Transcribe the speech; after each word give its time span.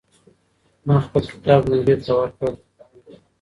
ما 0.85 0.95
خپل 1.05 1.23
کتاب 1.31 1.61
ملګري 1.71 1.95
ته 2.05 2.11
ورکړ. 2.17 2.51